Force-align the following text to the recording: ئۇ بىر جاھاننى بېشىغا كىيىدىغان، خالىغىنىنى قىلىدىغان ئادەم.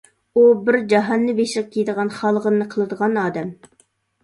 ئۇ 0.35 0.45
بىر 0.69 0.77
جاھاننى 0.93 1.35
بېشىغا 1.41 1.69
كىيىدىغان، 1.77 2.11
خالىغىنىنى 2.17 2.69
قىلىدىغان 2.75 3.23
ئادەم. 3.27 3.57